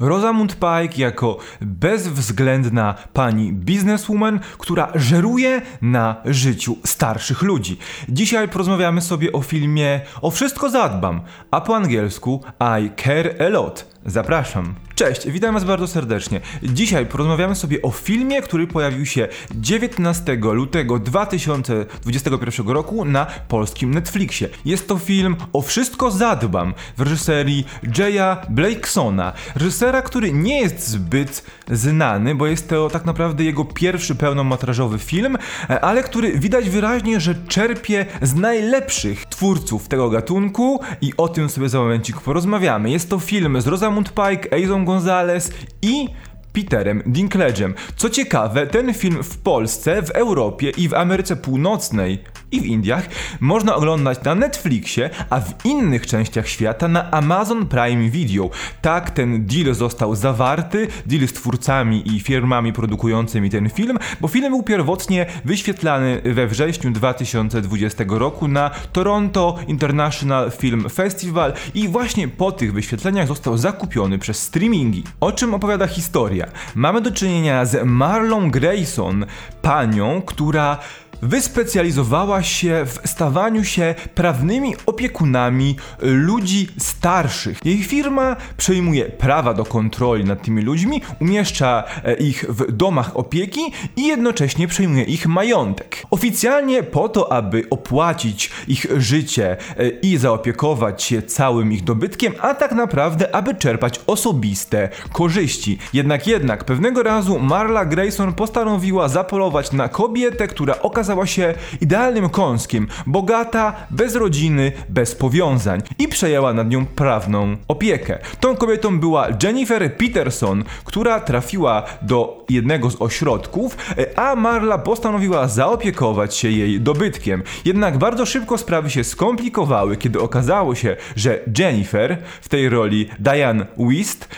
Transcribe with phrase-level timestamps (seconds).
[0.00, 7.78] Rosamund Pike jako bezwzględna pani bizneswoman, która żeruje na życiu starszych ludzi.
[8.08, 11.20] Dzisiaj porozmawiamy sobie o filmie O wszystko zadbam,
[11.50, 12.40] a po angielsku
[12.80, 13.95] I care a lot.
[14.06, 14.74] Zapraszam.
[14.94, 16.40] Cześć, witam Was bardzo serdecznie.
[16.62, 24.48] Dzisiaj porozmawiamy sobie o filmie, który pojawił się 19 lutego 2021 roku na polskim Netflixie.
[24.64, 27.66] Jest to film O wszystko zadbam w reżyserii
[27.98, 29.32] Jaya Blakesona.
[29.54, 35.38] Reżysera, który nie jest zbyt znany, bo jest to tak naprawdę jego pierwszy pełnometrażowy film,
[35.80, 41.68] ale który widać wyraźnie, że czerpie z najlepszych twórców tego gatunku i o tym sobie
[41.68, 42.90] za momencik porozmawiamy.
[42.90, 46.08] Jest to film z Rosamund Pike, Aizą Gonzalez i
[46.52, 47.74] Peterem Dinklage'em.
[47.96, 53.08] Co ciekawe, ten film w Polsce, w Europie i w Ameryce Północnej i w Indiach
[53.40, 58.50] można oglądać na Netflixie, a w innych częściach świata na Amazon Prime Video.
[58.82, 64.50] Tak ten deal został zawarty, deal z twórcami i firmami produkującymi ten film, bo film
[64.50, 72.52] był pierwotnie wyświetlany we wrześniu 2020 roku na Toronto International Film Festival i właśnie po
[72.52, 75.04] tych wyświetleniach został zakupiony przez streamingi.
[75.20, 76.46] O czym opowiada historia?
[76.74, 79.26] Mamy do czynienia z Marlon Grayson,
[79.62, 80.78] panią, która
[81.22, 87.58] wyspecjalizowała się w stawaniu się prawnymi opiekunami ludzi starszych.
[87.64, 93.60] Jej firma przejmuje prawa do kontroli nad tymi ludźmi, umieszcza e, ich w domach opieki
[93.96, 96.02] i jednocześnie przejmuje ich majątek.
[96.10, 102.54] Oficjalnie po to, aby opłacić ich życie e, i zaopiekować się całym ich dobytkiem, a
[102.54, 105.78] tak naprawdę, aby czerpać osobiste korzyści.
[105.92, 112.28] Jednak jednak pewnego razu Marla Grayson postanowiła zapolować na kobietę, która okazała okazała się idealnym
[112.28, 118.18] kąskiem, bogata, bez rodziny, bez powiązań i przejęła nad nią prawną opiekę.
[118.40, 123.76] Tą kobietą była Jennifer Peterson, która trafiła do jednego z ośrodków,
[124.16, 127.42] a Marla postanowiła zaopiekować się jej dobytkiem.
[127.64, 133.66] Jednak bardzo szybko sprawy się skomplikowały, kiedy okazało się, że Jennifer w tej roli Diane
[133.78, 134.28] Wist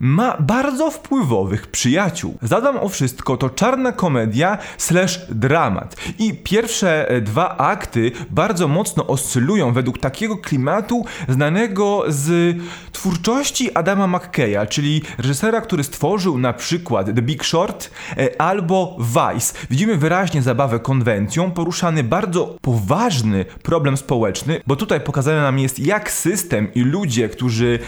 [0.00, 2.38] ma bardzo wpływowych przyjaciół.
[2.42, 5.96] Zadam o wszystko to czarna komedia slash dramat.
[6.18, 12.56] I pierwsze e, dwa akty bardzo mocno oscylują według takiego klimatu znanego z
[12.92, 19.54] twórczości Adama McKeya, czyli reżysera, który stworzył na przykład The Big Short e, albo Vice.
[19.70, 26.12] Widzimy wyraźnie zabawę konwencją, poruszany bardzo poważny problem społeczny, bo tutaj pokazane nam jest jak
[26.12, 27.78] system i ludzie, którzy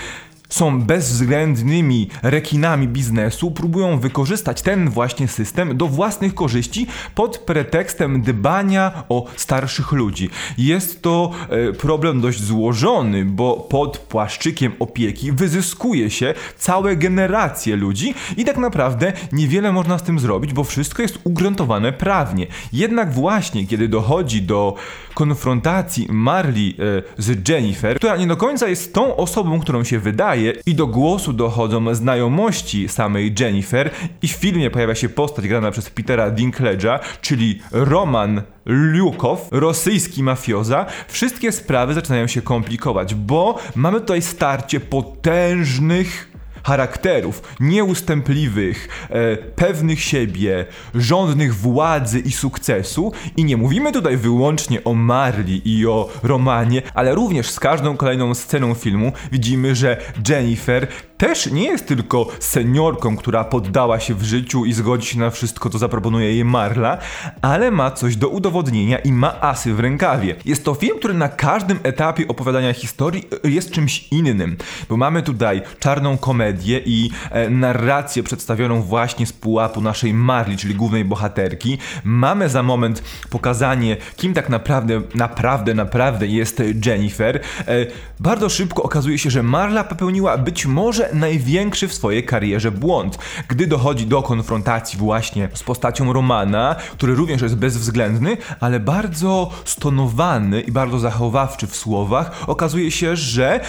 [0.51, 9.05] są bezwzględnymi rekinami biznesu, próbują wykorzystać ten właśnie system do własnych korzyści pod pretekstem dbania
[9.09, 10.31] o starszych ludzi.
[10.59, 18.15] Jest to e, problem dość złożony, bo pod płaszczykiem opieki wyzyskuje się całe generacje ludzi
[18.37, 22.47] i tak naprawdę niewiele można z tym zrobić, bo wszystko jest ugruntowane prawnie.
[22.73, 24.75] Jednak właśnie kiedy dochodzi do
[25.15, 26.77] konfrontacji Marley
[27.19, 30.87] e, z Jennifer, która nie do końca jest tą osobą, którą się wydaje, i do
[30.87, 33.91] głosu dochodzą znajomości samej Jennifer
[34.23, 40.87] i w filmie pojawia się postać grana przez Petera Dinklage'a, czyli Roman Lukow, rosyjski mafioza,
[41.09, 46.30] wszystkie sprawy zaczynają się komplikować, bo mamy tutaj starcie potężnych
[46.63, 53.13] charakterów nieustępliwych, e, pewnych siebie, żądnych władzy i sukcesu.
[53.37, 58.35] I nie mówimy tutaj wyłącznie o Marli i o Romanie, ale również z każdą kolejną
[58.35, 59.97] sceną filmu widzimy, że
[60.29, 60.87] Jennifer
[61.21, 65.71] też nie jest tylko seniorką, która poddała się w życiu i zgodzi się na wszystko,
[65.71, 66.99] co zaproponuje jej Marla,
[67.43, 70.37] ale ma coś do udowodnienia i ma asy w rękawie.
[70.45, 74.57] Jest to film, który na każdym etapie opowiadania historii jest czymś innym,
[74.89, 76.50] bo mamy tutaj czarną komedię
[76.85, 81.79] i e, narrację przedstawioną właśnie z pułapu naszej Marli, czyli głównej bohaterki.
[82.05, 87.37] Mamy za moment pokazanie, kim tak naprawdę, naprawdę, naprawdę jest Jennifer.
[87.37, 87.87] E,
[88.21, 93.19] bardzo szybko okazuje się, że Marla popełniła być może największy w swojej karierze błąd,
[93.49, 100.61] gdy dochodzi do konfrontacji właśnie z postacią Romana, który również jest bezwzględny, ale bardzo stonowany
[100.61, 103.61] i bardzo zachowawczy w słowach, okazuje się, że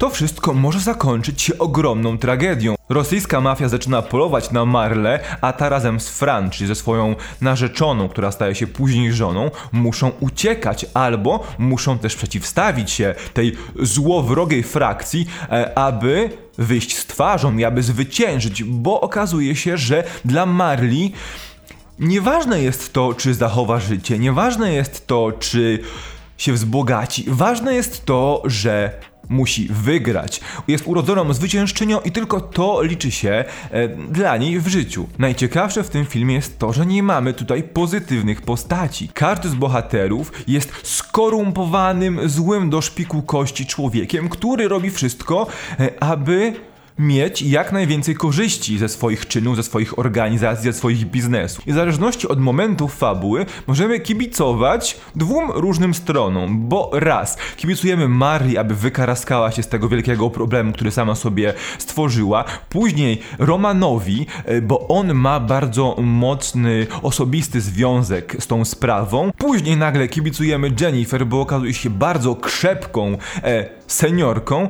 [0.00, 2.74] to wszystko może zakończyć się ogromną tragedią.
[2.88, 8.08] Rosyjska mafia zaczyna polować na Marle, a ta razem z Fran, czyli ze swoją narzeczoną,
[8.08, 15.26] która staje się później żoną, muszą uciekać albo muszą też przeciwstawić się tej złowrogiej frakcji,
[15.50, 21.12] e, aby wyjść z twarzą i aby zwyciężyć, bo okazuje się, że dla Marli
[21.98, 25.82] nieważne jest to, czy zachowa życie, nieważne jest to, czy
[26.38, 27.24] się wzbogaci.
[27.28, 29.00] Ważne jest to, że
[29.30, 30.40] musi wygrać.
[30.68, 35.08] Jest urodzoną zwyciężczynią i tylko to liczy się e, dla niej w życiu.
[35.18, 39.08] Najciekawsze w tym filmie jest to, że nie mamy tutaj pozytywnych postaci.
[39.14, 45.46] Każdy z bohaterów jest skorumpowanym, złym do szpiku kości człowiekiem, który robi wszystko,
[45.80, 46.69] e, aby
[47.00, 51.66] mieć jak najwięcej korzyści ze swoich czynów, ze swoich organizacji, ze swoich biznesów.
[51.66, 58.58] I w zależności od momentu fabuły możemy kibicować dwóm różnym stronom, bo raz kibicujemy Marii,
[58.58, 64.88] aby wykaraskała się z tego wielkiego problemu, który sama sobie stworzyła, później Romanowi, e, bo
[64.88, 71.74] on ma bardzo mocny, osobisty związek z tą sprawą, później nagle kibicujemy Jennifer, bo okazuje
[71.74, 74.68] się bardzo krzepką e, seniorką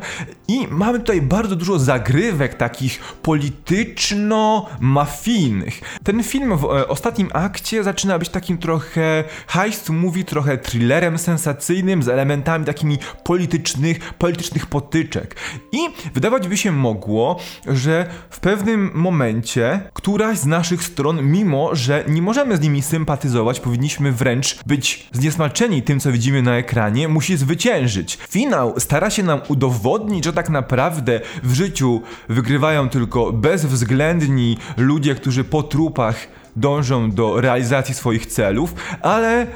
[0.49, 5.81] i mamy tutaj bardzo dużo zagrywek takich polityczno-mafijnych.
[6.05, 12.03] Ten film w e, ostatnim akcie zaczyna być takim trochę heist movie, trochę thrillerem sensacyjnym
[12.03, 15.37] z elementami takimi politycznych, politycznych potyczek.
[15.81, 17.37] I wydawać by się mogło,
[17.67, 23.61] że w pewnym momencie któraś z naszych stron, mimo że nie możemy z nimi sympatyzować,
[23.61, 28.19] powinniśmy wręcz być zniesmaczeni tym, co widzimy na ekranie, musi zwyciężyć.
[28.29, 35.45] Finał stara się nam udowodnić, że tak naprawdę w życiu wygrywają tylko bezwzględni ludzie, którzy
[35.45, 39.47] po trupach dążą do realizacji swoich celów, ale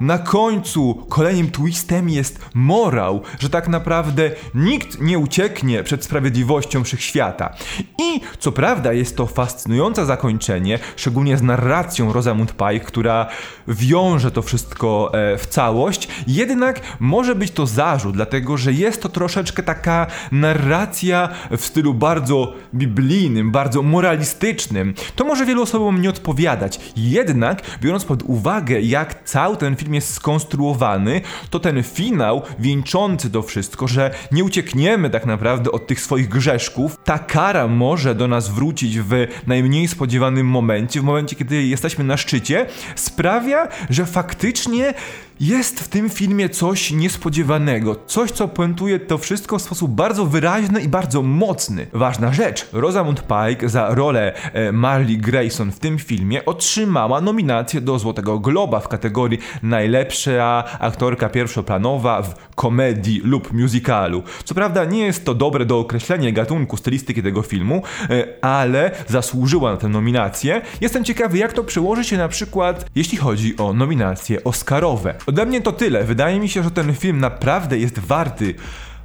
[0.00, 7.54] na końcu kolejnym twistem jest morał, że tak naprawdę nikt nie ucieknie przed sprawiedliwością wszechświata.
[7.98, 13.26] I co prawda jest to fascynujące zakończenie, szczególnie z narracją Rosamund Pike, która
[13.68, 19.08] wiąże to wszystko e, w całość, jednak może być to zarzut, dlatego że jest to
[19.08, 24.94] troszeczkę taka narracja w stylu bardzo biblijnym, bardzo moralistycznym.
[25.16, 29.94] To może wielu osobom nie odpowiadać, jednak biorąc pod uwagę jak cały ten film film
[29.94, 31.20] jest skonstruowany,
[31.50, 36.96] to ten finał wieńczący to wszystko, że nie uciekniemy tak naprawdę od tych swoich grzeszków,
[37.04, 39.12] ta kara może do nas wrócić w
[39.46, 44.94] najmniej spodziewanym momencie, w momencie, kiedy jesteśmy na szczycie, sprawia, że faktycznie
[45.40, 50.80] jest w tym filmie coś niespodziewanego, coś co puentuje to wszystko w sposób bardzo wyraźny
[50.80, 51.86] i bardzo mocny.
[51.92, 57.98] Ważna rzecz, Rosamund Pike za rolę e, Marley Grayson w tym filmie otrzymała nominację do
[57.98, 59.38] Złotego Globa w kategorii
[59.78, 64.22] najlepsza aktorka pierwszoplanowa w komedii lub musicalu.
[64.44, 69.70] Co prawda nie jest to dobre do określenia gatunku stylistyki tego filmu, e, ale zasłużyła
[69.70, 70.60] na tę nominację.
[70.80, 75.14] Jestem ciekawy jak to przełoży się na przykład jeśli chodzi o nominacje Oscarowe.
[75.26, 76.04] Ode mnie to tyle.
[76.04, 78.54] Wydaje mi się, że ten film naprawdę jest warty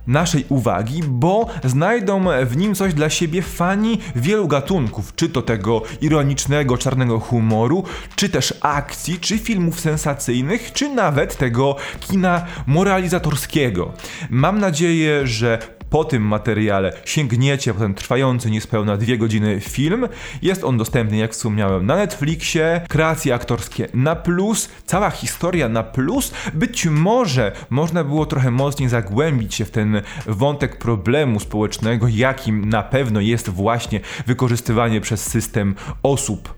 [0.07, 5.81] naszej uwagi, bo znajdą w nim coś dla siebie fani wielu gatunków, czy to tego
[6.01, 7.83] ironicznego, czarnego humoru,
[8.15, 13.93] czy też akcji, czy filmów sensacyjnych, czy nawet tego kina moralizatorskiego.
[14.29, 15.59] Mam nadzieję, że
[15.93, 20.07] po tym materiale sięgniecie po ten trwający niespełna dwie godziny film.
[20.41, 26.33] Jest on dostępny, jak wspomniałem, na Netflixie, kreacje aktorskie na plus, cała historia na plus.
[26.53, 32.83] Być może można było trochę mocniej zagłębić się w ten wątek problemu społecznego, jakim na
[32.83, 36.53] pewno jest właśnie wykorzystywanie przez system osób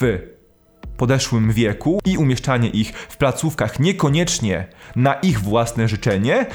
[0.00, 0.18] w
[0.96, 4.66] podeszłym wieku i umieszczanie ich w placówkach niekoniecznie
[4.96, 6.46] na ich własne życzenie.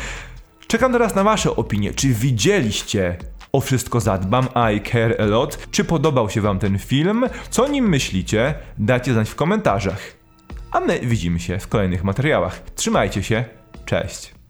[0.72, 1.94] Czekam teraz na Wasze opinie.
[1.94, 3.18] Czy widzieliście
[3.52, 5.68] o wszystko zadbam, I care a lot?
[5.72, 7.26] Czy podobał się Wam ten film?
[7.50, 8.54] Co o nim myślicie?
[8.78, 10.02] Dajcie znać w komentarzach.
[10.72, 12.62] A my widzimy się w kolejnych materiałach.
[12.76, 13.46] Trzymajcie się,
[13.86, 14.41] cześć.